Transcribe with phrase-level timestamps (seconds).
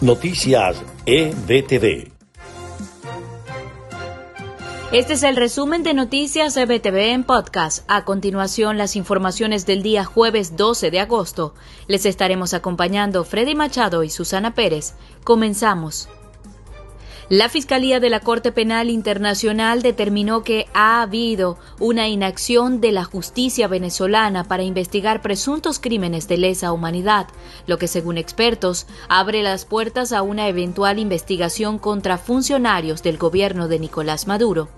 [0.00, 2.12] Noticias EBTV.
[4.92, 7.84] Este es el resumen de Noticias EBTV en podcast.
[7.88, 11.52] A continuación, las informaciones del día jueves 12 de agosto.
[11.88, 14.94] Les estaremos acompañando Freddy Machado y Susana Pérez.
[15.24, 16.08] Comenzamos.
[17.30, 23.04] La Fiscalía de la Corte Penal Internacional determinó que ha habido una inacción de la
[23.04, 27.26] justicia venezolana para investigar presuntos crímenes de lesa humanidad,
[27.66, 33.68] lo que según expertos abre las puertas a una eventual investigación contra funcionarios del gobierno
[33.68, 34.70] de Nicolás Maduro.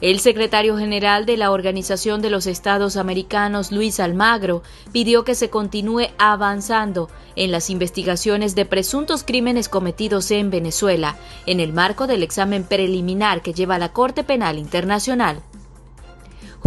[0.00, 5.50] El secretario general de la Organización de los Estados Americanos, Luis Almagro, pidió que se
[5.50, 12.22] continúe avanzando en las investigaciones de presuntos crímenes cometidos en Venezuela, en el marco del
[12.22, 15.42] examen preliminar que lleva la Corte Penal Internacional.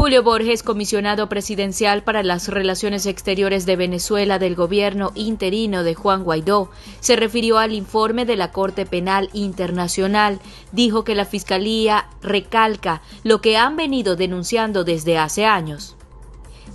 [0.03, 6.25] Julio Borges, comisionado presidencial para las relaciones exteriores de Venezuela del gobierno interino de Juan
[6.25, 10.41] Guaidó, se refirió al informe de la Corte Penal Internacional.
[10.73, 15.95] Dijo que la Fiscalía recalca lo que han venido denunciando desde hace años.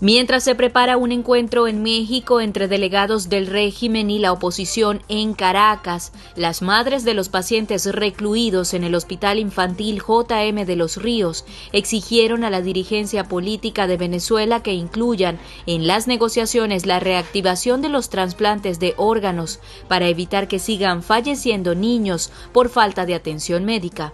[0.00, 5.34] Mientras se prepara un encuentro en México entre delegados del régimen y la oposición en
[5.34, 11.44] Caracas, las madres de los pacientes recluidos en el Hospital Infantil JM de los Ríos
[11.72, 17.88] exigieron a la dirigencia política de Venezuela que incluyan en las negociaciones la reactivación de
[17.88, 24.12] los trasplantes de órganos para evitar que sigan falleciendo niños por falta de atención médica.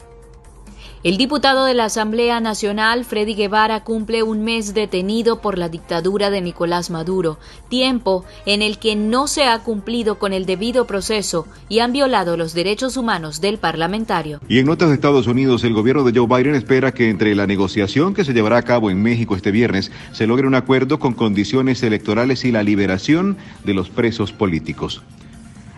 [1.04, 6.30] El diputado de la Asamblea Nacional, Freddy Guevara, cumple un mes detenido por la dictadura
[6.30, 7.38] de Nicolás Maduro,
[7.68, 12.38] tiempo en el que no se ha cumplido con el debido proceso y han violado
[12.38, 14.40] los derechos humanos del parlamentario.
[14.48, 17.46] Y en notas de Estados Unidos, el gobierno de Joe Biden espera que entre la
[17.46, 21.12] negociación que se llevará a cabo en México este viernes se logre un acuerdo con
[21.12, 25.02] condiciones electorales y la liberación de los presos políticos.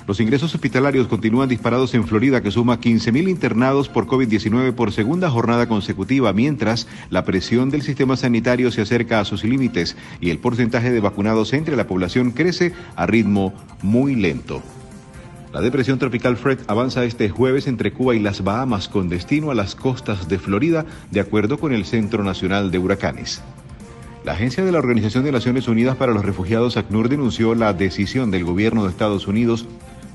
[0.07, 5.29] Los ingresos hospitalarios continúan disparados en Florida, que suma 15.000 internados por COVID-19 por segunda
[5.31, 10.39] jornada consecutiva, mientras la presión del sistema sanitario se acerca a sus límites y el
[10.39, 13.53] porcentaje de vacunados entre la población crece a ritmo
[13.83, 14.63] muy lento.
[15.53, 19.57] La depresión tropical Fred avanza este jueves entre Cuba y las Bahamas con destino a
[19.57, 23.43] las costas de Florida, de acuerdo con el Centro Nacional de Huracanes.
[24.27, 28.33] La agencia de la Organización de Naciones Unidas para los Refugiados, ACNUR, denunció la decisión
[28.33, 29.67] del gobierno de Estados Unidos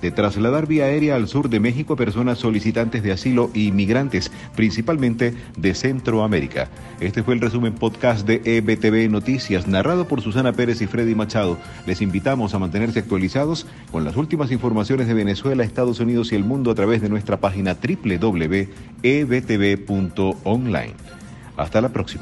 [0.01, 5.33] de trasladar vía aérea al sur de México personas solicitantes de asilo y migrantes, principalmente
[5.57, 6.69] de Centroamérica.
[6.99, 11.57] Este fue el resumen podcast de EBTV Noticias, narrado por Susana Pérez y Freddy Machado.
[11.85, 16.43] Les invitamos a mantenerse actualizados con las últimas informaciones de Venezuela, Estados Unidos y el
[16.43, 18.71] mundo a través de nuestra página www.ebtv.online.
[21.57, 22.19] Hasta la próxima.